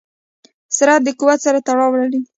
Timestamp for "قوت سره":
1.19-1.59